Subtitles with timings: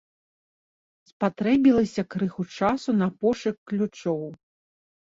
[1.09, 4.21] Спатрэбілася крыху часу на пошук ключоў.